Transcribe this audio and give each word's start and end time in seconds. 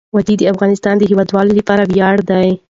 وادي 0.15 0.35
د 0.37 0.43
افغانستان 0.53 0.95
د 0.97 1.03
هیوادوالو 1.11 1.57
لپاره 1.59 1.83
ویاړ 1.91 2.17
دی. 2.29 2.47